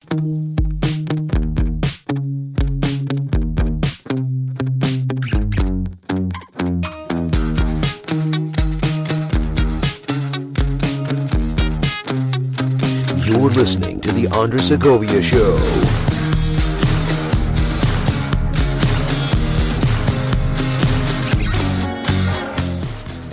You're 0.00 0.16
listening 13.50 14.00
to 14.00 14.12
The 14.12 14.28
Andres 14.32 14.68
Segovia 14.68 15.20
Show. 15.20 15.58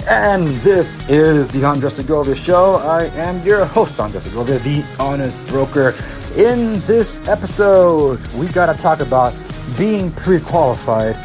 And 0.09 0.47
this 0.57 0.99
is 1.07 1.47
the 1.47 1.63
Andres 1.63 1.95
Segovia 1.95 2.35
Show. 2.35 2.75
I 2.75 3.05
am 3.15 3.41
your 3.45 3.63
host, 3.63 3.97
Andres 4.01 4.23
Segovia, 4.25 4.59
the 4.59 4.83
honest 4.99 5.39
broker. 5.47 5.95
In 6.37 6.79
this 6.81 7.19
episode, 7.27 8.23
we 8.33 8.45
got 8.49 8.71
to 8.71 8.79
talk 8.79 8.99
about 8.99 9.33
being 9.75 10.11
pre 10.11 10.39
qualified 10.39 11.15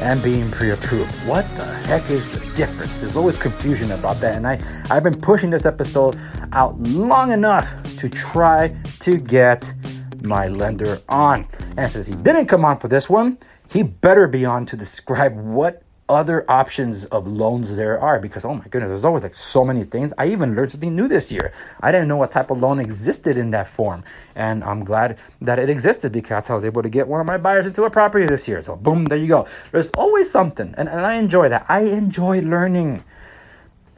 and 0.00 0.22
being 0.22 0.50
pre 0.50 0.70
approved. 0.70 1.12
What 1.26 1.44
the 1.56 1.66
heck 1.66 2.08
is 2.08 2.26
the 2.26 2.38
difference? 2.54 3.02
There's 3.02 3.14
always 3.14 3.36
confusion 3.36 3.90
about 3.92 4.18
that. 4.20 4.34
And 4.34 4.46
I, 4.46 4.58
I've 4.88 5.02
been 5.02 5.20
pushing 5.20 5.50
this 5.50 5.66
episode 5.66 6.18
out 6.52 6.80
long 6.80 7.32
enough 7.32 7.74
to 7.98 8.08
try 8.08 8.74
to 9.00 9.18
get 9.18 9.74
my 10.22 10.48
lender 10.48 11.02
on. 11.06 11.46
And 11.76 11.92
since 11.92 12.06
he 12.06 12.14
didn't 12.14 12.46
come 12.46 12.64
on 12.64 12.78
for 12.78 12.88
this 12.88 13.10
one, 13.10 13.36
he 13.68 13.82
better 13.82 14.26
be 14.26 14.46
on 14.46 14.64
to 14.64 14.76
describe 14.78 15.36
what 15.36 15.81
other 16.08 16.44
options 16.50 17.04
of 17.06 17.26
loans 17.26 17.76
there 17.76 17.98
are 17.98 18.18
because 18.18 18.44
oh 18.44 18.54
my 18.54 18.66
goodness 18.68 18.88
there's 18.88 19.04
always 19.04 19.22
like 19.22 19.34
so 19.34 19.64
many 19.64 19.84
things. 19.84 20.12
I 20.18 20.26
even 20.28 20.54
learned 20.54 20.72
something 20.72 20.94
new 20.94 21.08
this 21.08 21.30
year. 21.30 21.52
I 21.80 21.92
didn't 21.92 22.08
know 22.08 22.16
what 22.16 22.30
type 22.30 22.50
of 22.50 22.60
loan 22.60 22.80
existed 22.80 23.38
in 23.38 23.50
that 23.50 23.66
form 23.66 24.04
and 24.34 24.64
i'm 24.64 24.84
glad 24.84 25.18
that 25.40 25.58
it 25.58 25.68
existed 25.68 26.12
because 26.12 26.50
i 26.50 26.54
was 26.54 26.64
able 26.64 26.82
to 26.82 26.88
get 26.88 27.06
one 27.06 27.20
of 27.20 27.26
my 27.26 27.36
buyers 27.36 27.66
into 27.66 27.84
a 27.84 27.90
property 27.90 28.26
this 28.26 28.48
year. 28.48 28.60
So 28.60 28.76
boom 28.76 29.04
there 29.06 29.18
you 29.18 29.28
go. 29.28 29.46
There's 29.70 29.90
always 29.92 30.30
something 30.30 30.74
and, 30.76 30.88
and 30.88 31.00
i 31.00 31.14
enjoy 31.14 31.48
that. 31.48 31.66
I 31.68 31.80
enjoy 31.82 32.40
learning. 32.40 33.04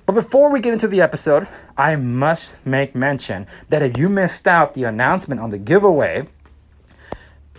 But 0.06 0.12
before 0.12 0.52
we 0.52 0.60
get 0.60 0.72
into 0.72 0.88
the 0.88 1.00
episode 1.00 1.48
i 1.76 1.96
must 1.96 2.66
make 2.66 2.94
mention 2.94 3.46
that 3.70 3.82
if 3.82 3.96
you 3.96 4.08
missed 4.08 4.46
out 4.46 4.74
the 4.74 4.84
announcement 4.84 5.40
on 5.40 5.50
the 5.50 5.58
giveaway 5.58 6.28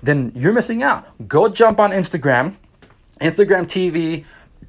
then 0.04 0.32
you're 0.36 0.54
missing 0.54 0.84
out. 0.84 1.28
Go 1.28 1.50
jump 1.50 1.80
on 1.80 1.90
instagram 1.92 2.58
instagram 3.22 3.66
tv 3.66 4.26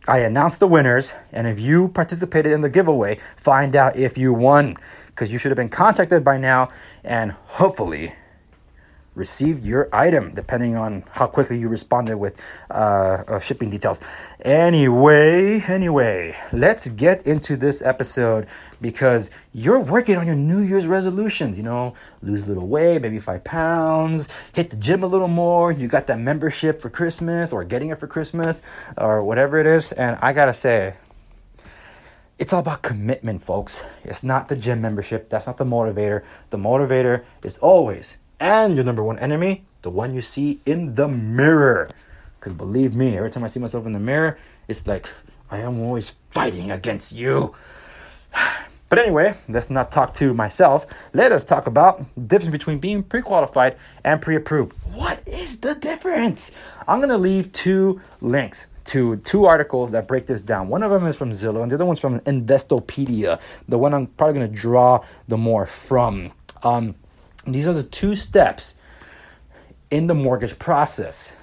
I 0.08 0.18
announced 0.18 0.60
the 0.60 0.68
winners, 0.68 1.12
and 1.32 1.48
if 1.48 1.58
you 1.58 1.88
participated 1.88 2.52
in 2.52 2.60
the 2.60 2.68
giveaway, 2.68 3.18
find 3.34 3.74
out 3.74 3.96
if 3.96 4.16
you 4.16 4.32
won 4.32 4.76
because 5.08 5.32
you 5.32 5.38
should 5.38 5.50
have 5.50 5.56
been 5.56 5.68
contacted 5.68 6.22
by 6.22 6.38
now 6.38 6.68
and 7.02 7.32
hopefully 7.32 8.14
received 9.16 9.64
your 9.64 9.88
item, 9.92 10.34
depending 10.34 10.76
on 10.76 11.02
how 11.10 11.26
quickly 11.26 11.58
you 11.58 11.68
responded 11.68 12.16
with 12.16 12.40
uh, 12.70 12.74
uh, 13.26 13.40
shipping 13.40 13.70
details. 13.70 14.00
Anyway, 14.40 15.60
anyway, 15.66 16.36
let's 16.52 16.88
get 16.90 17.26
into 17.26 17.56
this 17.56 17.82
episode 17.82 18.46
because 18.80 19.30
you're 19.52 19.80
working 19.80 20.16
on 20.16 20.26
your 20.26 20.36
New 20.36 20.60
Year's 20.60 20.86
resolutions. 20.86 21.56
You 21.56 21.62
know, 21.62 21.94
lose 22.22 22.44
a 22.44 22.48
little 22.48 22.68
weight, 22.68 23.00
maybe 23.00 23.18
five 23.18 23.42
pounds, 23.42 24.28
hit 24.52 24.70
the 24.70 24.76
gym 24.76 25.02
a 25.02 25.06
little 25.06 25.28
more. 25.28 25.72
You 25.72 25.88
got 25.88 26.06
that 26.08 26.20
membership 26.20 26.80
for 26.80 26.90
Christmas 26.90 27.52
or 27.52 27.64
getting 27.64 27.88
it 27.88 27.98
for 27.98 28.06
Christmas 28.06 28.60
or 28.98 29.24
whatever 29.24 29.58
it 29.58 29.66
is. 29.66 29.92
And 29.92 30.18
I 30.20 30.34
gotta 30.34 30.54
say, 30.54 30.94
it's 32.38 32.52
all 32.52 32.60
about 32.60 32.82
commitment, 32.82 33.42
folks. 33.42 33.82
It's 34.04 34.22
not 34.22 34.48
the 34.48 34.56
gym 34.56 34.82
membership. 34.82 35.30
That's 35.30 35.46
not 35.46 35.56
the 35.56 35.64
motivator. 35.64 36.22
The 36.50 36.58
motivator 36.58 37.24
is 37.42 37.56
always 37.58 38.18
and 38.40 38.74
your 38.74 38.84
number 38.84 39.02
one 39.02 39.18
enemy, 39.18 39.64
the 39.82 39.90
one 39.90 40.14
you 40.14 40.22
see 40.22 40.60
in 40.66 40.94
the 40.94 41.08
mirror. 41.08 41.88
Because 42.38 42.52
believe 42.52 42.94
me, 42.94 43.16
every 43.16 43.30
time 43.30 43.44
I 43.44 43.46
see 43.46 43.60
myself 43.60 43.86
in 43.86 43.92
the 43.92 43.98
mirror, 43.98 44.38
it's 44.68 44.86
like 44.86 45.08
I 45.50 45.58
am 45.58 45.80
always 45.80 46.14
fighting 46.30 46.70
against 46.70 47.12
you. 47.12 47.54
But 48.88 49.00
anyway, 49.00 49.34
let's 49.48 49.68
not 49.68 49.90
talk 49.90 50.14
to 50.14 50.32
myself. 50.32 50.86
Let 51.12 51.32
us 51.32 51.42
talk 51.42 51.66
about 51.66 51.98
the 52.14 52.20
difference 52.20 52.52
between 52.52 52.78
being 52.78 53.02
pre 53.02 53.20
qualified 53.20 53.76
and 54.04 54.22
pre 54.22 54.36
approved. 54.36 54.74
What 54.94 55.26
is 55.26 55.58
the 55.58 55.74
difference? 55.74 56.52
I'm 56.86 57.00
to 57.02 57.18
leave 57.18 57.50
two 57.50 58.00
links 58.20 58.68
to 58.84 59.16
two 59.16 59.44
articles 59.44 59.90
that 59.90 60.06
break 60.06 60.26
this 60.26 60.40
down. 60.40 60.68
One 60.68 60.84
of 60.84 60.92
them 60.92 61.04
is 61.06 61.16
from 61.16 61.32
Zillow, 61.32 61.62
and 61.62 61.70
the 61.70 61.74
other 61.74 61.84
one's 61.84 61.98
from 61.98 62.20
Investopedia, 62.20 63.40
the 63.68 63.76
one 63.76 63.92
I'm 63.92 64.06
probably 64.06 64.40
to 64.40 64.48
draw 64.48 65.04
the 65.26 65.36
more 65.36 65.66
from. 65.66 66.30
Um, 66.62 66.94
these 67.54 67.68
are 67.68 67.74
the 67.74 67.82
two 67.82 68.14
steps 68.14 68.74
in 69.90 70.06
the 70.06 70.14
mortgage 70.14 70.58
process. 70.58 71.36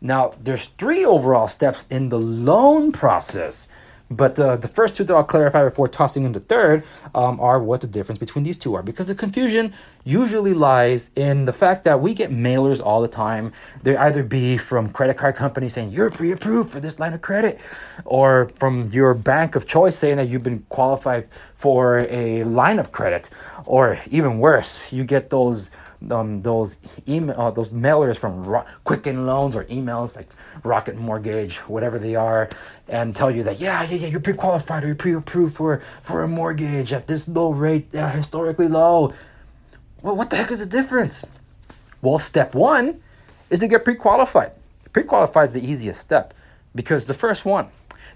Now, 0.00 0.34
there's 0.40 0.66
three 0.66 1.04
overall 1.04 1.46
steps 1.46 1.84
in 1.90 2.08
the 2.08 2.18
loan 2.18 2.92
process. 2.92 3.68
But 4.10 4.40
uh, 4.40 4.56
the 4.56 4.66
first 4.66 4.96
two 4.96 5.04
that 5.04 5.14
I'll 5.14 5.22
clarify 5.22 5.62
before 5.62 5.86
tossing 5.86 6.24
in 6.24 6.32
the 6.32 6.40
third 6.40 6.84
um, 7.14 7.38
are 7.38 7.62
what 7.62 7.80
the 7.80 7.86
difference 7.86 8.18
between 8.18 8.42
these 8.42 8.58
two 8.58 8.74
are. 8.74 8.82
Because 8.82 9.06
the 9.06 9.14
confusion 9.14 9.72
usually 10.04 10.54
lies 10.54 11.10
in 11.16 11.44
the 11.44 11.52
fact 11.52 11.84
that 11.84 12.00
we 12.00 12.14
get 12.14 12.30
mailers 12.30 12.80
all 12.84 13.00
the 13.00 13.08
time. 13.08 13.52
They 13.82 13.96
either 13.96 14.22
be 14.22 14.56
from 14.56 14.90
credit 14.90 15.16
card 15.16 15.36
companies 15.36 15.74
saying 15.74 15.90
you're 15.90 16.10
pre 16.10 16.32
approved 16.32 16.70
for 16.70 16.80
this 16.80 16.98
line 16.98 17.12
of 17.12 17.20
credit, 17.20 17.60
or 18.04 18.50
from 18.56 18.88
your 18.92 19.14
bank 19.14 19.56
of 19.56 19.66
choice 19.66 19.96
saying 19.96 20.16
that 20.16 20.28
you've 20.28 20.42
been 20.42 20.64
qualified 20.68 21.28
for 21.54 22.06
a 22.10 22.44
line 22.44 22.78
of 22.78 22.92
credit, 22.92 23.30
or 23.64 23.98
even 24.10 24.38
worse, 24.38 24.92
you 24.92 25.04
get 25.04 25.30
those 25.30 25.70
um, 26.10 26.42
those 26.42 26.78
email 27.06 27.38
uh, 27.38 27.50
those 27.50 27.72
mailers 27.72 28.16
from 28.16 28.44
Ro- 28.44 28.64
Quicken 28.84 29.26
Loans 29.26 29.54
or 29.54 29.64
emails 29.64 30.16
like 30.16 30.28
Rocket 30.64 30.96
Mortgage, 30.96 31.58
whatever 31.68 31.98
they 31.98 32.14
are, 32.14 32.48
and 32.88 33.14
tell 33.14 33.30
you 33.30 33.42
that 33.42 33.60
yeah, 33.60 33.82
yeah, 33.82 33.96
yeah, 33.96 34.08
you're 34.08 34.20
pre-qualified 34.20 34.84
or 34.84 34.86
you're 34.88 34.96
pre-approved 34.96 35.54
for 35.54 35.78
for 36.00 36.22
a 36.22 36.28
mortgage 36.28 36.92
at 36.92 37.06
this 37.06 37.28
low 37.28 37.52
rate, 37.52 37.94
uh, 37.94 38.10
historically 38.10 38.68
low. 38.68 39.12
Well, 40.02 40.16
what 40.16 40.30
the 40.30 40.36
heck 40.36 40.50
is 40.50 40.60
the 40.60 40.66
difference? 40.66 41.24
Well, 42.00 42.18
step 42.18 42.54
one 42.54 43.02
is 43.50 43.58
to 43.58 43.68
get 43.68 43.84
pre-qualified. 43.84 44.52
Pre-qualified 44.92 45.48
is 45.48 45.54
the 45.54 45.64
easiest 45.64 46.00
step 46.00 46.32
because 46.74 47.06
the 47.06 47.14
first 47.14 47.44
one. 47.44 47.68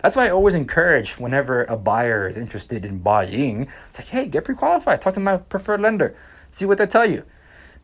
That's 0.03 0.17
why 0.17 0.27
I 0.27 0.31
always 0.31 0.55
encourage 0.55 1.13
whenever 1.13 1.65
a 1.65 1.77
buyer 1.77 2.29
is 2.29 2.37
interested 2.37 2.85
in 2.85 2.99
buying, 2.99 3.69
it's 3.89 3.99
like, 3.99 4.09
hey, 4.09 4.27
get 4.29 4.45
pre-qualified. 4.45 5.01
Talk 5.01 5.15
to 5.15 5.21
my 5.21 5.39
preferred 5.39 5.81
lender. 5.81 6.15
See 6.51 6.65
what 6.65 6.79
they 6.79 6.87
tell 6.87 7.09
you. 7.09 7.25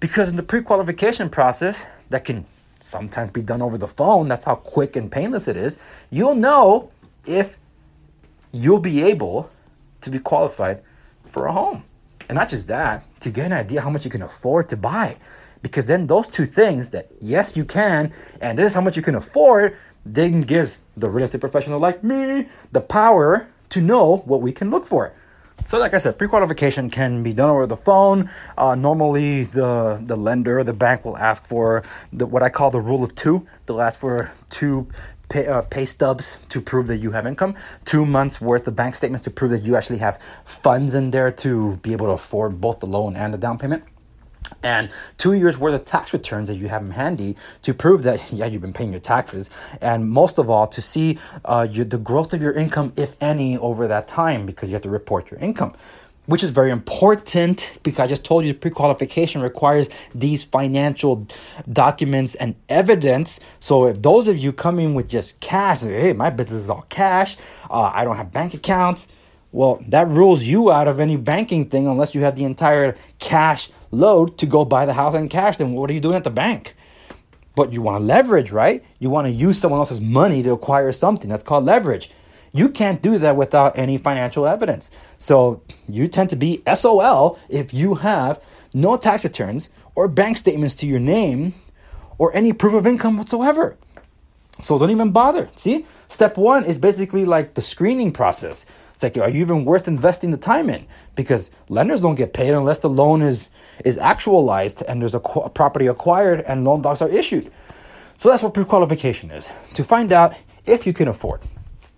Because 0.00 0.30
in 0.30 0.36
the 0.36 0.42
pre 0.42 0.62
qualification 0.62 1.28
process, 1.28 1.84
that 2.08 2.24
can 2.24 2.46
sometimes 2.80 3.30
be 3.30 3.42
done 3.42 3.60
over 3.60 3.76
the 3.76 3.88
phone, 3.88 4.28
that's 4.28 4.46
how 4.46 4.54
quick 4.54 4.96
and 4.96 5.12
painless 5.12 5.46
it 5.46 5.56
is, 5.56 5.78
you'll 6.10 6.34
know 6.34 6.90
if 7.26 7.58
you'll 8.52 8.80
be 8.80 9.02
able 9.02 9.50
to 10.00 10.10
be 10.10 10.18
qualified 10.18 10.82
for 11.26 11.46
a 11.46 11.52
home. 11.52 11.84
And 12.28 12.36
not 12.36 12.48
just 12.48 12.68
that, 12.68 13.04
to 13.20 13.30
get 13.30 13.46
an 13.46 13.52
idea 13.52 13.80
how 13.80 13.90
much 13.90 14.04
you 14.04 14.10
can 14.10 14.22
afford 14.22 14.68
to 14.70 14.76
buy. 14.76 15.16
Because 15.62 15.86
then 15.86 16.06
those 16.06 16.26
two 16.26 16.46
things 16.46 16.90
that 16.90 17.10
yes 17.20 17.56
you 17.56 17.64
can 17.64 18.12
and 18.40 18.58
this 18.58 18.66
is 18.68 18.74
how 18.74 18.80
much 18.80 18.96
you 18.96 19.02
can 19.02 19.14
afford, 19.14 19.76
then 20.04 20.40
gives 20.40 20.78
the 20.96 21.08
real 21.08 21.24
estate 21.24 21.40
professional 21.40 21.78
like 21.78 22.02
me 22.02 22.48
the 22.72 22.80
power 22.80 23.48
to 23.68 23.80
know 23.80 24.16
what 24.18 24.40
we 24.40 24.52
can 24.52 24.70
look 24.70 24.86
for. 24.86 25.12
So, 25.64 25.78
like 25.78 25.94
I 25.94 25.98
said, 25.98 26.18
pre-qualification 26.18 26.90
can 26.90 27.22
be 27.22 27.32
done 27.32 27.50
over 27.50 27.66
the 27.66 27.76
phone. 27.76 28.28
Uh, 28.58 28.74
normally, 28.74 29.44
the 29.44 30.02
the 30.04 30.16
lender, 30.16 30.64
the 30.64 30.72
bank, 30.72 31.04
will 31.04 31.16
ask 31.16 31.46
for 31.46 31.84
the, 32.12 32.26
what 32.26 32.42
I 32.42 32.48
call 32.48 32.70
the 32.70 32.80
rule 32.80 33.04
of 33.04 33.14
two. 33.14 33.46
They'll 33.66 33.80
ask 33.80 34.00
for 34.00 34.32
two 34.48 34.88
pay, 35.28 35.46
uh, 35.46 35.62
pay 35.62 35.84
stubs 35.84 36.38
to 36.48 36.60
prove 36.60 36.88
that 36.88 36.98
you 36.98 37.12
have 37.12 37.26
income, 37.26 37.54
two 37.84 38.04
months 38.04 38.40
worth 38.40 38.66
of 38.66 38.76
bank 38.76 38.96
statements 38.96 39.24
to 39.24 39.30
prove 39.30 39.52
that 39.52 39.62
you 39.62 39.76
actually 39.76 39.98
have 39.98 40.20
funds 40.44 40.94
in 40.94 41.12
there 41.12 41.30
to 41.30 41.76
be 41.76 41.92
able 41.92 42.06
to 42.06 42.12
afford 42.12 42.60
both 42.60 42.80
the 42.80 42.86
loan 42.86 43.16
and 43.16 43.32
the 43.32 43.38
down 43.38 43.56
payment 43.56 43.84
and 44.62 44.90
two 45.16 45.32
years 45.32 45.58
worth 45.58 45.74
of 45.74 45.84
tax 45.84 46.12
returns 46.12 46.48
that 46.48 46.56
you 46.56 46.68
have 46.68 46.82
in 46.82 46.90
handy 46.90 47.36
to 47.62 47.74
prove 47.74 48.02
that 48.02 48.32
yeah 48.32 48.46
you've 48.46 48.62
been 48.62 48.72
paying 48.72 48.90
your 48.90 49.00
taxes 49.00 49.50
and 49.80 50.08
most 50.08 50.38
of 50.38 50.50
all 50.50 50.66
to 50.66 50.80
see 50.80 51.18
uh, 51.44 51.66
your, 51.70 51.84
the 51.84 51.98
growth 51.98 52.32
of 52.32 52.42
your 52.42 52.52
income 52.52 52.92
if 52.96 53.14
any 53.20 53.56
over 53.58 53.86
that 53.86 54.06
time 54.08 54.46
because 54.46 54.68
you 54.68 54.74
have 54.74 54.82
to 54.82 54.90
report 54.90 55.30
your 55.30 55.40
income 55.40 55.74
which 56.30 56.44
is 56.44 56.50
very 56.50 56.70
important 56.70 57.76
because 57.82 58.04
I 58.04 58.06
just 58.06 58.24
told 58.24 58.44
you 58.44 58.54
pre-qualification 58.54 59.40
requires 59.40 59.88
these 60.14 60.44
financial 60.44 61.26
documents 61.72 62.36
and 62.36 62.54
evidence. 62.68 63.40
So 63.58 63.86
if 63.86 64.00
those 64.00 64.28
of 64.28 64.38
you 64.38 64.52
come 64.52 64.78
in 64.78 64.94
with 64.94 65.08
just 65.08 65.40
cash, 65.40 65.80
hey, 65.80 66.12
my 66.12 66.30
business 66.30 66.62
is 66.62 66.70
all 66.70 66.86
cash, 66.88 67.36
uh, 67.68 67.90
I 67.92 68.04
don't 68.04 68.16
have 68.16 68.30
bank 68.30 68.54
accounts. 68.54 69.08
Well, 69.52 69.82
that 69.88 70.08
rules 70.08 70.44
you 70.44 70.70
out 70.70 70.86
of 70.86 71.00
any 71.00 71.16
banking 71.16 71.68
thing 71.68 71.86
unless 71.86 72.14
you 72.14 72.22
have 72.22 72.36
the 72.36 72.44
entire 72.44 72.96
cash 73.18 73.70
load 73.90 74.38
to 74.38 74.46
go 74.46 74.64
buy 74.64 74.86
the 74.86 74.94
house 74.94 75.14
in 75.14 75.28
cash, 75.28 75.56
then 75.56 75.72
what 75.72 75.90
are 75.90 75.92
you 75.92 76.00
doing 76.00 76.16
at 76.16 76.24
the 76.24 76.30
bank? 76.30 76.76
But 77.56 77.72
you 77.72 77.82
want 77.82 78.00
to 78.00 78.04
leverage, 78.04 78.52
right? 78.52 78.84
You 79.00 79.10
want 79.10 79.26
to 79.26 79.32
use 79.32 79.58
someone 79.58 79.80
else's 79.80 80.00
money 80.00 80.42
to 80.44 80.52
acquire 80.52 80.92
something. 80.92 81.28
That's 81.28 81.42
called 81.42 81.64
leverage. 81.64 82.10
You 82.52 82.68
can't 82.68 83.02
do 83.02 83.18
that 83.18 83.36
without 83.36 83.76
any 83.76 83.96
financial 83.96 84.46
evidence. 84.46 84.90
So 85.18 85.62
you 85.88 86.08
tend 86.08 86.30
to 86.30 86.36
be 86.36 86.62
SOL 86.72 87.38
if 87.48 87.74
you 87.74 87.96
have 87.96 88.42
no 88.72 88.96
tax 88.96 89.24
returns 89.24 89.68
or 89.94 90.08
bank 90.08 90.36
statements 90.36 90.74
to 90.76 90.86
your 90.86 91.00
name 91.00 91.54
or 92.18 92.34
any 92.34 92.52
proof 92.52 92.74
of 92.74 92.86
income 92.86 93.18
whatsoever. 93.18 93.76
So 94.60 94.78
don't 94.78 94.90
even 94.90 95.10
bother. 95.10 95.48
See, 95.56 95.86
step 96.08 96.36
one 96.36 96.64
is 96.64 96.78
basically 96.78 97.24
like 97.24 97.54
the 97.54 97.62
screening 97.62 98.12
process. 98.12 98.66
It's 99.00 99.16
like, 99.16 99.16
are 99.16 99.30
you 99.30 99.40
even 99.40 99.64
worth 99.64 99.88
investing 99.88 100.30
the 100.30 100.36
time 100.36 100.68
in? 100.68 100.86
Because 101.14 101.50
lenders 101.70 102.02
don't 102.02 102.16
get 102.16 102.34
paid 102.34 102.52
unless 102.52 102.80
the 102.80 102.90
loan 102.90 103.22
is 103.22 103.48
is 103.82 103.96
actualized 103.96 104.82
and 104.82 105.00
there's 105.00 105.14
a, 105.14 105.20
property 105.20 105.86
acquired 105.86 106.42
and 106.42 106.66
loan 106.66 106.82
docs 106.82 107.00
are 107.00 107.08
issued. 107.08 107.50
So 108.18 108.28
that's 108.28 108.42
what 108.42 108.52
pre-qualification 108.52 109.30
is 109.30 109.50
to 109.72 109.84
find 109.84 110.12
out 110.12 110.34
if 110.66 110.86
you 110.86 110.92
can 110.92 111.08
afford 111.08 111.40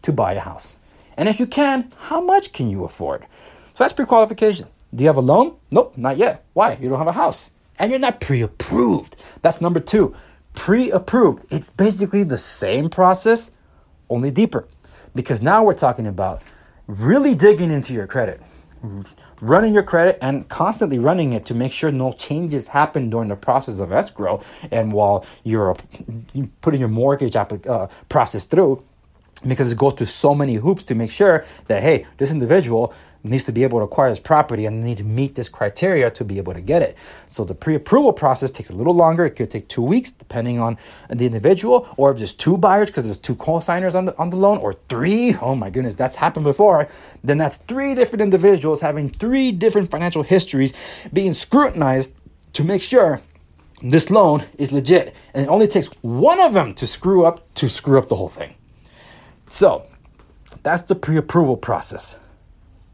to 0.03 0.13
buy 0.13 0.35
a 0.35 0.39
house, 0.39 0.77
and 1.17 1.29
if 1.29 1.41
you 1.41 1.47
can, 1.47 1.93
how 1.97 2.21
much 2.21 2.53
can 2.53 2.71
you 2.71 2.85
afford? 2.85 3.27
So 3.75 3.83
that's 3.83 3.93
pre-qualification. 3.93 4.69
Do 4.95 5.03
you 5.03 5.09
have 5.09 5.17
a 5.17 5.23
loan? 5.23 5.57
Nope, 5.73 5.99
not 5.99 6.19
yet. 6.19 6.45
Why? 6.53 6.79
You 6.81 6.89
don't 6.89 6.99
have 6.99 7.09
a 7.09 7.13
house, 7.25 7.55
and 7.81 7.91
you're 7.91 7.99
not 7.99 8.21
pre-approved. 8.21 9.17
That's 9.43 9.61
number 9.61 9.81
two. 9.81 10.15
Pre-approved. 10.55 11.47
It's 11.51 11.71
basically 11.71 12.23
the 12.23 12.39
same 12.39 12.89
process, 12.89 13.51
only 14.09 14.31
deeper, 14.31 14.69
because 15.17 15.43
now 15.43 15.65
we're 15.65 15.75
talking 15.75 16.07
about 16.07 16.43
really 16.87 17.35
digging 17.35 17.71
into 17.71 17.93
your 17.93 18.07
credit, 18.07 18.43
running 19.41 19.75
your 19.75 19.83
credit 19.83 20.19
and 20.21 20.49
constantly 20.49 20.99
running 20.99 21.33
it 21.33 21.45
to 21.47 21.55
make 21.55 21.73
sure 21.73 21.91
no 21.93 22.13
changes 22.13 22.69
happen 22.69 23.11
during 23.11 23.29
the 23.29 23.37
process 23.37 23.81
of 23.81 23.93
escrow. 23.93 24.43
And 24.71 24.93
while 24.93 25.25
you're 25.45 25.77
putting 26.61 26.81
your 26.81 26.89
mortgage 26.89 27.37
uh, 27.37 27.89
process 28.09 28.47
through 28.47 28.85
because 29.47 29.73
it 29.73 29.79
goes 29.79 29.95
through 29.95 30.07
so 30.07 30.35
many 30.35 30.55
hoops 30.55 30.83
to 30.85 30.95
make 30.95 31.11
sure 31.11 31.45
that 31.69 31.83
hey 31.83 32.07
this 32.19 32.31
individual 32.31 32.95
needs 33.25 33.45
to 33.45 33.53
be 33.53 33.63
able 33.63 33.79
to 33.79 33.85
acquire 33.85 34.11
this 34.11 34.19
property 34.19 34.67
and 34.67 34.83
need 34.83 34.97
to 34.97 35.05
meet 35.05 35.35
this 35.35 35.49
criteria 35.49 36.11
to 36.11 36.25
be 36.25 36.39
able 36.39 36.53
to 36.53 36.61
get 36.61 36.83
it. 36.83 36.97
So 37.29 37.45
the 37.45 37.55
pre-approval 37.55 38.13
process 38.13 38.51
takes 38.51 38.71
a 38.71 38.75
little 38.75 38.95
longer. 38.95 39.25
It 39.25 39.37
could 39.37 39.51
take 39.51 39.69
two 39.69 39.83
weeks, 39.83 40.11
depending 40.11 40.59
on 40.59 40.77
the 41.09 41.27
individual, 41.27 41.89
or 41.97 42.11
if 42.11 42.19
there's 42.19 42.35
two 42.35 42.57
buyers 42.57 42.89
because 42.89 43.05
there's 43.05 43.19
two 43.19 43.37
co-signers 43.37 43.95
on 43.95 44.07
the 44.07 44.19
on 44.19 44.31
the 44.31 44.37
loan, 44.37 44.59
or 44.59 44.75
three. 44.89 45.37
Oh 45.41 45.55
my 45.55 45.71
goodness, 45.71 45.95
that's 45.95 46.17
happened 46.17 46.45
before. 46.45 46.89
Then 47.23 47.39
that's 47.39 47.57
three 47.57 47.95
different 47.95 48.23
individuals 48.23 48.81
having 48.81 49.11
three 49.11 49.53
different 49.53 49.91
financial 49.91 50.23
histories 50.23 50.73
being 51.13 51.33
scrutinized 51.33 52.15
to 52.55 52.65
make 52.65 52.83
sure 52.83 53.21
this 53.83 54.11
loan 54.11 54.45
is 54.59 54.73
legit. 54.73 55.15
And 55.35 55.45
it 55.45 55.49
only 55.49 55.67
takes 55.67 55.89
one 56.03 56.41
of 56.41 56.53
them 56.55 56.75
to 56.75 56.87
screw 56.87 57.25
up 57.25 57.53
to 57.55 57.69
screw 57.69 57.99
up 57.99 58.09
the 58.09 58.17
whole 58.17 58.29
thing. 58.29 58.55
So 59.53 59.87
that's 60.63 60.81
the 60.81 60.95
pre-approval 60.95 61.59
process 61.59 62.17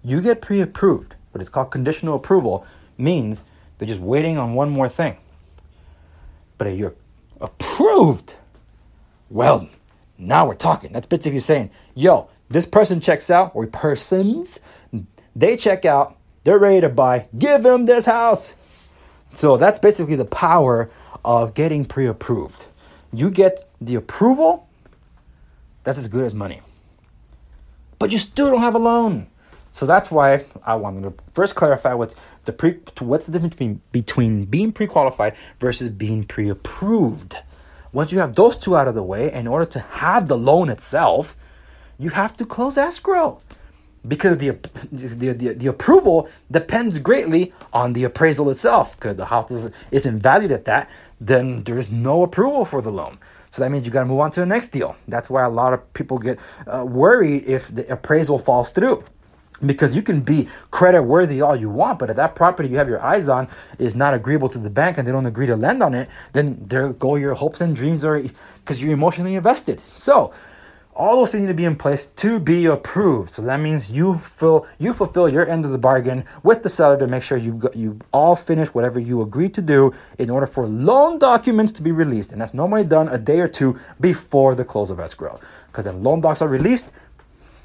you 0.04 0.20
get 0.20 0.40
pre 0.40 0.60
approved, 0.60 1.14
but 1.32 1.40
it's 1.40 1.50
called 1.50 1.70
conditional 1.70 2.16
approval, 2.16 2.66
means 2.96 3.44
they're 3.76 3.88
just 3.88 4.00
waiting 4.00 4.38
on 4.38 4.54
one 4.54 4.70
more 4.70 4.88
thing. 4.88 5.16
But 6.56 6.74
you're 6.76 6.94
approved, 7.40 8.36
well, 9.30 9.68
now 10.16 10.46
we're 10.46 10.54
talking. 10.54 10.92
That's 10.92 11.06
basically 11.06 11.38
saying, 11.38 11.70
yo, 11.94 12.28
this 12.48 12.66
person 12.66 13.00
checks 13.00 13.30
out, 13.30 13.52
or 13.54 13.66
persons, 13.66 14.58
they 15.36 15.56
check 15.56 15.84
out, 15.84 16.16
they're 16.44 16.58
ready 16.58 16.80
to 16.80 16.88
buy, 16.88 17.26
give 17.38 17.62
them 17.62 17.86
this 17.86 18.06
house. 18.06 18.54
So 19.34 19.56
that's 19.56 19.78
basically 19.78 20.16
the 20.16 20.24
power 20.24 20.90
of 21.24 21.54
getting 21.54 21.84
pre 21.84 22.06
approved. 22.06 22.66
You 23.12 23.30
get 23.30 23.68
the 23.80 23.94
approval, 23.94 24.67
that's 25.84 25.98
as 25.98 26.08
good 26.08 26.24
as 26.24 26.34
money. 26.34 26.60
But 27.98 28.12
you 28.12 28.18
still 28.18 28.50
don't 28.50 28.60
have 28.60 28.74
a 28.74 28.78
loan. 28.78 29.28
So 29.72 29.86
that's 29.86 30.10
why 30.10 30.44
I 30.64 30.74
wanted 30.74 31.02
to 31.02 31.14
first 31.32 31.54
clarify 31.54 31.94
what's 31.94 32.16
the 32.46 32.52
pre 32.52 32.78
what's 33.00 33.26
the 33.26 33.32
difference 33.32 33.54
between 33.54 33.80
between 33.92 34.44
being 34.44 34.72
pre-qualified 34.72 35.34
versus 35.60 35.88
being 35.88 36.24
pre-approved. 36.24 37.36
Once 37.92 38.12
you 38.12 38.18
have 38.18 38.34
those 38.34 38.56
two 38.56 38.76
out 38.76 38.88
of 38.88 38.94
the 38.94 39.02
way, 39.02 39.32
in 39.32 39.46
order 39.46 39.64
to 39.64 39.80
have 39.80 40.28
the 40.28 40.36
loan 40.36 40.68
itself, 40.68 41.36
you 41.98 42.10
have 42.10 42.36
to 42.36 42.44
close 42.44 42.76
escrow 42.76 43.40
because 44.08 44.38
the, 44.38 44.56
the, 44.90 45.32
the, 45.32 45.54
the, 45.54 45.66
approval 45.66 46.28
depends 46.50 46.98
greatly 46.98 47.52
on 47.72 47.92
the 47.92 48.04
appraisal 48.04 48.50
itself. 48.50 48.96
Because 48.96 49.16
the 49.16 49.26
house 49.26 49.50
is, 49.50 49.70
isn't 49.90 50.20
valued 50.20 50.52
at 50.52 50.64
that, 50.64 50.90
then 51.20 51.62
there's 51.64 51.90
no 51.90 52.22
approval 52.22 52.64
for 52.64 52.80
the 52.80 52.90
loan. 52.90 53.18
So 53.50 53.62
that 53.62 53.70
means 53.70 53.86
you 53.86 53.92
got 53.92 54.00
to 54.00 54.06
move 54.06 54.20
on 54.20 54.30
to 54.32 54.40
the 54.40 54.46
next 54.46 54.68
deal. 54.68 54.96
That's 55.06 55.30
why 55.30 55.42
a 55.44 55.48
lot 55.48 55.72
of 55.72 55.92
people 55.92 56.18
get 56.18 56.38
uh, 56.66 56.84
worried 56.84 57.44
if 57.46 57.74
the 57.74 57.90
appraisal 57.92 58.38
falls 58.38 58.70
through 58.70 59.04
because 59.64 59.96
you 59.96 60.02
can 60.02 60.20
be 60.20 60.48
credit 60.70 61.02
worthy 61.02 61.40
all 61.40 61.56
you 61.56 61.68
want, 61.68 61.98
but 61.98 62.10
if 62.10 62.16
that 62.16 62.34
property 62.34 62.68
you 62.68 62.76
have 62.76 62.88
your 62.88 63.02
eyes 63.02 63.28
on 63.28 63.48
is 63.78 63.94
not 63.94 64.14
agreeable 64.14 64.48
to 64.48 64.58
the 64.58 64.70
bank 64.70 64.98
and 64.98 65.06
they 65.06 65.12
don't 65.12 65.26
agree 65.26 65.46
to 65.46 65.56
lend 65.56 65.82
on 65.82 65.94
it, 65.94 66.08
then 66.32 66.56
there 66.68 66.92
go 66.92 67.16
your 67.16 67.34
hopes 67.34 67.60
and 67.60 67.74
dreams 67.74 68.04
are 68.04 68.20
because 68.20 68.80
you're 68.82 68.92
emotionally 68.92 69.34
invested. 69.34 69.80
So 69.80 70.32
all 70.98 71.16
those 71.16 71.30
things 71.30 71.42
need 71.42 71.48
to 71.48 71.54
be 71.54 71.64
in 71.64 71.76
place 71.76 72.06
to 72.06 72.40
be 72.40 72.66
approved. 72.66 73.30
So 73.30 73.42
that 73.42 73.60
means 73.60 73.90
you 73.90 74.18
fill 74.18 74.66
you 74.78 74.92
fulfill 74.92 75.28
your 75.28 75.48
end 75.48 75.64
of 75.64 75.70
the 75.70 75.78
bargain 75.78 76.24
with 76.42 76.64
the 76.64 76.68
seller 76.68 76.98
to 76.98 77.06
make 77.06 77.22
sure 77.22 77.38
you 77.38 77.70
you 77.74 78.00
all 78.12 78.34
finish 78.34 78.68
whatever 78.68 78.98
you 78.98 79.22
agreed 79.22 79.54
to 79.54 79.62
do 79.62 79.94
in 80.18 80.28
order 80.28 80.46
for 80.46 80.66
loan 80.66 81.18
documents 81.18 81.72
to 81.72 81.82
be 81.82 81.92
released, 81.92 82.32
and 82.32 82.40
that's 82.40 82.52
normally 82.52 82.84
done 82.84 83.08
a 83.08 83.18
day 83.18 83.38
or 83.38 83.48
two 83.48 83.78
before 84.00 84.54
the 84.56 84.64
close 84.64 84.90
of 84.90 84.98
escrow. 84.98 85.38
Because 85.68 85.84
then 85.84 86.02
loan 86.02 86.20
docs 86.20 86.42
are 86.42 86.48
released 86.48 86.90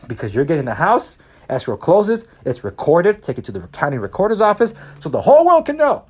because 0.08 0.36
you're 0.36 0.46
getting 0.46 0.66
the 0.66 0.76
house 0.76 1.18
Escrow 1.50 1.76
closes, 1.78 2.26
it's 2.46 2.64
recorded, 2.64 3.22
take 3.22 3.38
it 3.38 3.44
to 3.46 3.52
the 3.52 3.60
county 3.68 3.98
recorder's 3.98 4.42
office 4.42 4.74
so 5.00 5.10
the 5.10 5.22
whole 5.22 5.46
world 5.46 5.66
can 5.66 5.78
know. 5.78 6.06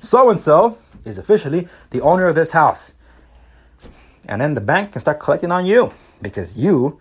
So 0.00 0.30
and 0.30 0.38
so 0.38 0.78
is 1.04 1.18
officially 1.18 1.68
the 1.90 2.00
owner 2.00 2.26
of 2.26 2.34
this 2.34 2.50
house. 2.50 2.92
And 4.26 4.40
then 4.40 4.54
the 4.54 4.60
bank 4.60 4.92
can 4.92 5.00
start 5.00 5.20
collecting 5.20 5.50
on 5.50 5.66
you 5.66 5.92
because 6.22 6.56
you 6.56 7.00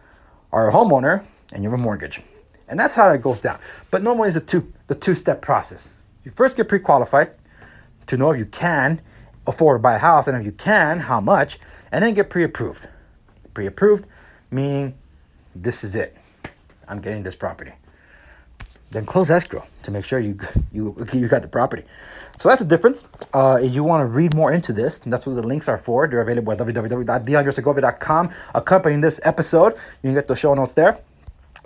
are 0.52 0.70
a 0.70 0.74
homeowner 0.74 1.24
and 1.54 1.64
you 1.64 1.70
have 1.70 1.80
a 1.80 1.82
mortgage. 1.82 2.22
And 2.68 2.80
that's 2.80 2.96
how 2.96 3.10
it 3.12 3.22
goes 3.22 3.42
down. 3.42 3.60
But 3.90 4.04
normally 4.04 4.28
it's 4.28 4.38
a 4.38 4.42
two 4.42 4.72
the 4.88 4.96
two-step 4.96 5.42
process. 5.42 5.94
You 6.24 6.32
first 6.32 6.58
get 6.58 6.68
pre-qualified 6.68 7.32
to 8.08 8.18
know 8.18 8.32
if 8.32 8.40
you 8.40 8.46
can 8.46 9.02
afford 9.48 9.80
to 9.80 9.80
buy 9.82 9.96
a 9.96 10.00
house 10.00 10.28
and 10.28 10.38
if 10.38 10.46
you 10.46 10.52
can, 10.52 11.00
how 11.00 11.20
much, 11.20 11.60
and 11.92 12.04
then 12.04 12.14
get 12.14 12.30
pre-approved. 12.30 12.88
Pre-approved 13.54 14.08
meaning 14.50 14.96
this 15.56 15.84
is 15.84 15.96
it. 15.96 16.16
I'm 16.88 17.00
getting 17.00 17.24
this 17.24 17.36
property. 17.36 17.72
Then 18.92 19.06
close 19.06 19.30
escrow 19.30 19.64
to 19.84 19.92
make 19.92 20.04
sure 20.04 20.20
you 20.20 20.38
you 20.72 20.96
you 21.14 21.28
got 21.28 21.42
the 21.42 21.48
property. 21.48 21.84
So 22.38 22.50
that's 22.50 22.62
the 22.62 22.68
difference. 22.68 23.08
Uh, 23.34 23.58
if 23.62 23.74
you 23.74 23.84
want 23.84 24.02
to 24.02 24.06
read 24.06 24.36
more 24.36 24.52
into 24.52 24.74
this, 24.74 25.00
that's 25.00 25.26
what 25.26 25.36
the 25.36 25.48
links 25.48 25.70
are 25.70 25.78
for. 25.78 26.08
They're 26.08 26.22
available 26.22 26.51
at 26.51 26.60
www.theandressegovia.com. 26.60 28.30
Accompanying 28.54 29.01
this 29.01 29.20
episode, 29.24 29.74
you 30.04 30.10
can 30.10 30.13
get 30.13 30.27
the 30.27 30.36
show 30.36 30.54
notes 30.54 30.74
there. 30.74 31.00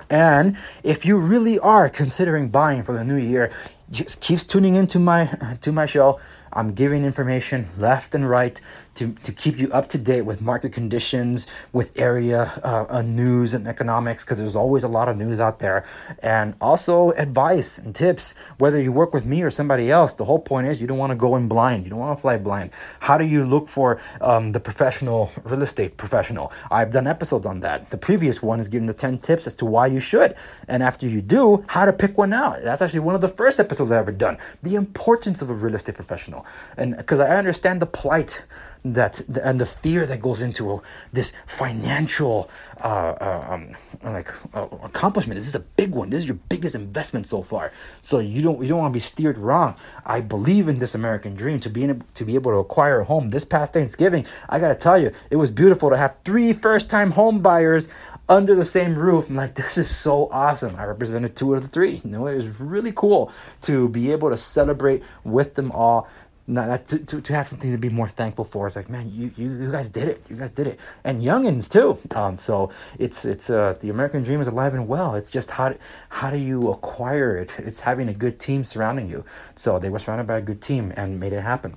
And 0.10 0.58
if 0.84 1.06
you 1.06 1.18
really 1.18 1.58
are 1.60 1.90
considering 1.90 2.50
buying 2.50 2.84
for 2.84 2.94
the 2.94 3.04
new 3.04 3.16
year, 3.16 3.52
just 3.92 4.22
keeps 4.22 4.44
tuning 4.44 4.76
into 4.76 5.00
my 5.00 5.58
to 5.62 5.72
my 5.72 5.86
show. 5.86 6.20
I'm 6.56 6.74
giving 6.74 7.04
information 7.04 7.68
left 7.78 8.16
and 8.16 8.30
right 8.30 8.60
to, 8.96 9.14
to 9.24 9.32
keep 9.34 9.60
you 9.60 9.70
up 9.72 9.90
to 9.90 9.98
date 9.98 10.22
with 10.22 10.42
market 10.42 10.72
conditions, 10.72 11.48
with 11.74 11.92
area 12.00 12.54
uh, 12.64 12.86
uh, 12.90 13.02
news 13.02 13.54
and 13.54 13.68
economics, 13.68 14.24
because 14.24 14.38
there's 14.38 14.56
always 14.56 14.84
a 14.84 14.88
lot 14.88 15.10
of 15.10 15.18
news 15.18 15.40
out 15.40 15.60
there. 15.60 15.86
And 16.20 16.56
also 16.62 17.12
advice 17.12 17.78
and 17.78 17.94
tips, 17.94 18.34
whether 18.58 18.82
you 18.82 18.92
work 18.92 19.14
with 19.14 19.26
me 19.26 19.44
or 19.44 19.52
somebody 19.52 19.92
else. 19.92 20.14
The 20.14 20.26
whole 20.26 20.40
point 20.40 20.68
is 20.68 20.80
you 20.80 20.88
don't 20.88 20.98
want 20.98 21.12
to 21.12 21.16
go 21.16 21.36
in 21.36 21.48
blind. 21.48 21.84
You 21.84 21.90
don't 21.90 22.00
want 22.00 22.18
to 22.18 22.22
fly 22.22 22.38
blind. 22.38 22.72
How 23.02 23.18
do 23.18 23.26
you 23.26 23.44
look 23.44 23.68
for 23.68 24.02
um, 24.22 24.54
the 24.54 24.60
professional 24.62 25.32
real 25.44 25.62
estate 25.62 25.98
professional? 25.98 26.54
I've 26.72 26.92
done 26.92 27.06
episodes 27.06 27.46
on 27.46 27.60
that. 27.60 27.90
The 27.92 27.98
previous 27.98 28.42
one 28.42 28.62
is 28.62 28.70
giving 28.70 28.88
the 28.88 28.94
10 28.94 29.20
tips 29.20 29.46
as 29.46 29.56
to 29.56 29.66
why 29.66 29.88
you 29.88 30.00
should. 30.00 30.36
And 30.70 30.82
after 30.82 31.06
you 31.06 31.22
do, 31.22 31.66
how 31.68 31.84
to 31.84 31.92
pick 31.92 32.18
one 32.18 32.32
out. 32.32 32.62
That's 32.64 32.82
actually 32.82 33.02
one 33.02 33.16
of 33.16 33.22
the 33.22 33.28
first 33.28 33.60
episodes 33.60 33.92
I've 33.92 34.00
ever 34.00 34.12
done. 34.14 34.38
The 34.64 34.76
importance 34.76 35.42
of 35.42 35.50
a 35.50 35.54
real 35.54 35.76
estate 35.76 35.96
professional. 35.96 36.45
And 36.78 36.96
because 36.98 37.20
I 37.20 37.36
understand 37.36 37.82
the 37.82 37.86
plight 37.86 38.44
that 38.86 39.20
and 39.44 39.60
the 39.60 39.66
fear 39.66 40.06
that 40.06 40.22
goes 40.22 40.42
into 40.42 40.82
this 41.12 41.34
financial 41.48 42.50
uh, 42.80 43.16
uh, 43.20 43.48
um, 43.50 43.76
like 44.04 44.32
uh, 44.54 44.68
accomplishment. 44.84 45.40
This 45.40 45.48
is 45.48 45.56
a 45.56 45.60
big 45.60 45.92
one. 45.92 46.12
This 46.12 46.20
is 46.20 46.28
your 46.28 46.38
biggest 46.50 46.76
investment 46.76 47.26
so 47.26 47.42
far. 47.42 47.72
So 48.04 48.20
you 48.20 48.44
don't 48.44 48.62
you 48.62 48.68
don't 48.68 48.80
want 48.80 48.92
to 48.92 48.96
be 48.96 49.00
steered 49.00 49.40
wrong. 49.40 49.76
I 50.06 50.22
believe 50.22 50.70
in 50.70 50.78
this 50.78 50.94
American 50.94 51.34
dream 51.34 51.60
to 51.62 51.70
be 51.70 51.86
able, 51.86 52.06
to 52.14 52.26
be 52.26 52.36
able 52.36 52.52
to 52.52 52.58
acquire 52.58 53.00
a 53.00 53.06
home. 53.06 53.30
This 53.30 53.44
past 53.44 53.74
Thanksgiving, 53.74 54.26
I 54.48 54.60
gotta 54.60 54.76
tell 54.76 55.00
you, 55.00 55.12
it 55.32 55.38
was 55.38 55.50
beautiful 55.50 55.90
to 55.90 55.98
have 55.98 56.18
three 56.24 56.54
first 56.54 56.90
time 56.90 57.12
home 57.12 57.40
buyers 57.40 57.88
under 58.30 58.56
the 58.56 58.66
same 58.66 58.96
roof. 58.96 59.30
I'm 59.30 59.36
like, 59.36 59.56
this 59.56 59.78
is 59.78 59.90
so 59.90 60.30
awesome. 60.32 60.76
I 60.76 60.86
represented 60.86 61.36
two 61.36 61.56
of 61.56 61.64
the 61.64 61.68
three. 61.68 62.02
You 62.04 62.12
know, 62.12 62.28
it 62.28 62.36
was 62.36 62.60
really 62.60 62.92
cool 62.92 63.32
to 63.62 63.90
be 63.90 64.12
able 64.12 64.30
to 64.30 64.38
celebrate 64.38 65.02
with 65.24 65.56
them 65.56 65.72
all 65.72 66.08
not, 66.48 66.86
to, 66.86 67.00
to, 67.00 67.22
to 67.22 67.34
have 67.34 67.48
something 67.48 67.72
to 67.72 67.78
be 67.78 67.90
more 67.90 68.08
thankful 68.08 68.46
for. 68.46 68.68
It's 68.68 68.76
like, 68.76 68.90
man, 68.90 69.12
you, 69.12 69.32
you, 69.36 69.52
you 69.52 69.72
guys 69.72 69.90
did 69.90 70.08
it. 70.08 70.24
You 70.30 70.36
guys 70.36 70.52
did 70.52 70.68
it. 70.68 70.80
And 71.04 71.22
youngins 71.22 71.72
too. 71.72 71.98
Um, 72.16 72.38
so 72.38 72.72
it's, 73.00 73.26
it's, 73.26 73.50
uh, 73.50 73.76
the 73.80 73.90
American 73.90 74.24
dream 74.24 74.42
is 74.42 74.48
alive 74.48 74.74
and 74.74 74.88
well. 74.88 75.16
It's 75.16 75.32
just 75.32 75.52
how, 75.52 75.76
how 76.10 76.30
do 76.30 76.38
you 76.38 76.70
acquire 76.70 77.38
it? 77.38 77.52
It's 77.58 77.80
having 77.80 78.10
a 78.10 78.14
good 78.14 78.40
team 78.40 78.64
surrounding 78.64 79.10
you. 79.10 79.26
So 79.56 79.80
they 79.80 79.90
were 79.90 80.00
surrounded 80.00 80.28
by 80.28 80.38
a 80.38 80.42
good 80.42 80.62
team 80.62 80.94
and 80.96 81.20
made 81.20 81.34
it 81.34 81.42
happen. 81.42 81.76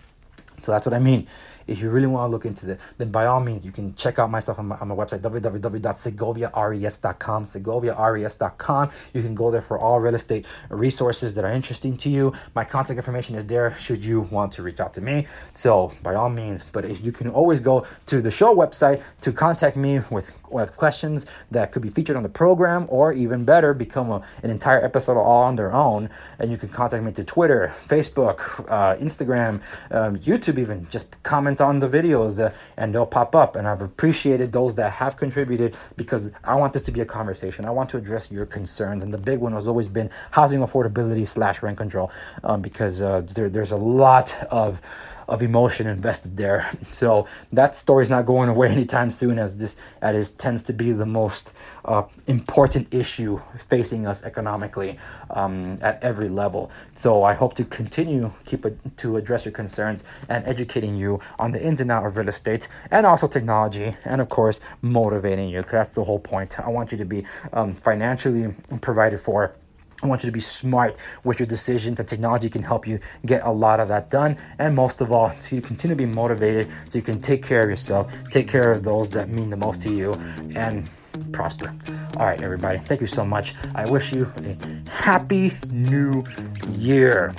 So 0.63 0.73
that's 0.73 0.85
what 0.85 0.95
I 0.95 0.99
mean. 0.99 1.27
If 1.69 1.81
you 1.81 1.91
really 1.91 2.07
want 2.07 2.29
to 2.29 2.33
look 2.33 2.47
into 2.47 2.71
it, 2.73 2.81
then 2.97 3.11
by 3.11 3.27
all 3.27 3.41
means, 3.41 3.65
you 3.65 3.73
can 3.73 3.95
check 3.95 4.19
out 4.19 4.31
my 4.31 4.41
stuff 4.41 4.59
on 4.59 4.69
my, 4.69 4.77
on 4.77 4.89
my 4.89 4.95
website, 4.95 5.21
www.segoviares.com, 5.21 7.45
segoviares.com. 7.45 8.91
You 9.15 9.23
can 9.23 9.35
go 9.35 9.51
there 9.51 9.61
for 9.61 9.79
all 9.79 10.01
real 10.01 10.15
estate 10.15 10.47
resources 10.71 11.35
that 11.35 11.45
are 11.45 11.53
interesting 11.53 11.97
to 11.99 12.09
you. 12.09 12.33
My 12.55 12.65
contact 12.65 12.97
information 12.97 13.37
is 13.37 13.45
there 13.47 13.75
should 13.75 14.05
you 14.05 14.23
want 14.23 14.53
to 14.53 14.63
reach 14.63 14.81
out 14.81 14.95
to 14.95 15.01
me. 15.01 15.27
So 15.55 15.93
by 16.03 16.15
all 16.15 16.31
means, 16.31 16.63
but 16.63 16.85
if 16.85 17.05
you 17.05 17.13
can 17.13 17.29
always 17.29 17.61
go 17.61 17.87
to 18.07 18.21
the 18.21 18.31
show 18.31 18.55
website 18.55 19.03
to 19.21 19.33
contact 19.33 19.77
me 19.77 20.01
with, 20.11 20.37
with 20.51 20.77
questions 20.77 21.27
that 21.51 21.73
could 21.73 21.83
be 21.83 21.91
featured 21.91 22.17
on 22.17 22.23
the 22.23 22.29
program 22.29 22.87
or 22.89 23.13
even 23.13 23.45
better, 23.45 23.75
become 23.75 24.11
a, 24.11 24.23
an 24.43 24.51
entire 24.51 24.85
episode 24.85 25.19
all 25.19 25.43
on 25.43 25.57
their 25.57 25.73
own. 25.73 26.09
And 26.39 26.51
you 26.51 26.57
can 26.57 26.69
contact 26.69 27.05
me 27.05 27.13
through 27.13 27.25
Twitter, 27.25 27.69
Facebook, 27.69 28.65
uh, 28.71 28.97
Instagram, 28.97 29.61
um, 29.91 30.17
YouTube 30.19 30.59
even. 30.59 30.89
Just 30.89 31.23
comment 31.23 31.58
comment 31.59 31.83
on 31.83 31.91
the 31.91 31.99
videos 31.99 32.39
uh, 32.39 32.53
and 32.77 32.95
they'll 32.95 33.07
pop 33.07 33.35
up. 33.35 33.57
And 33.57 33.67
I've 33.67 33.83
appreciated 33.83 34.53
those 34.53 34.75
that 34.77 34.93
have 34.93 35.17
contributed 35.17 35.77
because 35.97 36.31
I 36.45 36.55
want 36.55 36.73
this 36.73 36.83
to 36.83 36.93
be 36.93 37.01
a 37.01 37.07
conversation. 37.07 37.65
I 37.65 37.71
want 37.71 37.91
to 37.91 37.97
address 37.97 38.31
your 38.31 38.47
concerns. 38.47 39.03
And 39.03 39.13
the 39.13 39.19
big 39.19 39.39
one 39.39 39.53
has 39.53 39.67
always 39.67 39.89
been 39.89 40.11
housing 40.31 40.61
affordability 40.61 41.27
slash 41.27 41.63
rent 41.63 41.77
control 41.77 42.11
um, 42.45 42.63
because 42.63 43.01
uh, 43.03 43.23
there, 43.35 43.49
there's 43.49 43.73
a 43.73 43.77
lot 43.77 44.37
of 44.51 44.81
of 45.29 45.43
emotion 45.43 45.87
invested 45.87 46.37
there. 46.37 46.71
So 46.91 47.27
that 47.53 47.75
story's 47.75 48.11
not 48.11 48.27
going 48.27 48.49
away 48.49 48.69
anytime 48.79 49.11
soon, 49.11 49.39
as 49.39 49.57
this 49.57 49.77
that 50.01 50.15
is 50.15 50.31
tends 50.31 50.63
to 50.65 50.73
be 50.73 50.93
the 50.93 51.07
most 51.07 51.53
uh, 51.85 52.05
important 52.27 52.93
issue 52.93 53.41
facing 53.69 54.07
us 54.07 54.23
economically 54.23 54.99
um, 55.31 55.79
at 55.83 56.03
every 56.03 56.29
level. 56.29 56.71
So 56.95 57.23
I 57.23 57.35
hope 57.35 57.55
to 57.55 57.65
continue 57.65 58.33
keep 58.47 58.65
a, 58.65 58.71
to 58.71 59.17
address 59.17 59.45
your 59.45 59.53
concerns 59.53 60.05
and 60.29 60.47
educating 60.47 60.97
you 60.97 61.21
on 61.39 61.51
the 61.53 61.63
ins 61.63 61.81
and 61.81 61.91
outs 61.93 62.07
of 62.07 62.17
real 62.17 62.29
estate 62.29 62.69
and 62.91 63.05
also 63.07 63.27
technology, 63.27 63.95
and 64.05 64.21
of 64.21 64.29
course 64.29 64.61
motivating 64.83 65.49
you. 65.49 65.59
Because 65.59 65.73
that's 65.73 65.95
the 65.95 66.05
whole 66.05 66.19
point. 66.19 66.59
I 66.59 66.69
want 66.69 66.93
you 66.93 66.99
to 66.99 67.05
be 67.05 67.25
um, 67.53 67.75
financially 67.75 68.55
provided 68.81 69.21
for 69.21 69.53
I 70.03 70.07
want 70.07 70.23
you 70.23 70.29
to 70.29 70.33
be 70.33 70.41
smart 70.41 70.97
with 71.25 71.39
your 71.41 71.47
decisions, 71.47 71.99
and 71.99 72.09
technology 72.09 72.49
can 72.49 72.63
help 72.63 72.87
you 72.87 73.01
get 73.27 73.45
a 73.45 73.51
lot 73.51 73.81
of 73.81 73.89
that 73.89 74.11
done. 74.11 74.37
And 74.59 74.75
most 74.77 75.01
of 75.01 75.11
all, 75.11 75.33
you 75.51 75.61
continue 75.61 75.97
to 75.97 75.99
be 75.99 76.07
motivated 76.07 76.71
so 76.89 76.99
you 76.99 77.03
can 77.03 77.21
take 77.21 77.43
care 77.43 77.63
of 77.63 77.69
yourself, 77.69 78.13
take 78.31 78.49
care 78.49 78.71
of 78.71 78.85
those 78.85 79.11
that 79.11 79.29
mean 79.29 79.51
the 79.51 79.57
most 79.57 79.81
to 79.83 79.93
you, 79.93 80.13
and 80.55 80.89
prosper. 81.33 81.75
All 82.17 82.27
right, 82.27 82.41
everybody, 82.41 82.79
thank 82.79 83.01
you 83.01 83.07
so 83.07 83.25
much. 83.25 83.55
I 83.75 83.91
wish 83.91 84.13
you 84.13 84.33
a 84.37 84.91
happy 84.91 85.53
new 85.69 86.25
year. 86.69 87.35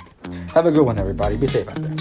Have 0.54 0.66
a 0.66 0.70
good 0.70 0.84
one, 0.84 0.98
everybody. 0.98 1.36
Be 1.36 1.46
safe 1.46 1.68
out 1.68 1.76
there. 1.76 1.99